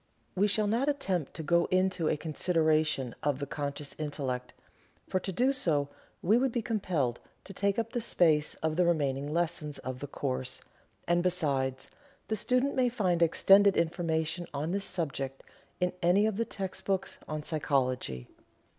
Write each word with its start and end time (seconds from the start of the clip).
We 0.33 0.47
shall 0.47 0.65
not 0.65 0.89
attempt 0.89 1.35
to 1.35 1.43
go 1.43 1.65
into 1.65 2.09
a 2.09 2.17
consideration 2.17 3.13
of 3.21 3.37
the 3.37 3.45
conscious 3.45 3.95
Intellect, 3.99 4.51
for 5.07 5.19
to 5.19 5.31
do 5.31 5.53
so 5.53 5.89
we 6.23 6.39
would 6.39 6.51
be 6.51 6.63
compelled 6.63 7.19
to 7.43 7.53
take 7.53 7.77
up 7.77 7.91
the 7.93 8.01
space 8.01 8.55
of 8.63 8.77
the 8.77 8.85
remaining 8.87 9.31
lessons 9.31 9.77
of 9.77 9.99
the 9.99 10.07
course, 10.07 10.59
and 11.07 11.21
besides, 11.21 11.87
the 12.29 12.35
student 12.35 12.73
may 12.73 12.89
find 12.89 13.21
extended 13.21 13.77
information 13.77 14.47
on 14.55 14.71
this 14.71 14.85
subject 14.85 15.43
in 15.79 15.93
any 16.01 16.25
of 16.25 16.37
the 16.37 16.45
text 16.45 16.85
books 16.85 17.19
on 17.27 17.43
psychology. 17.43 18.27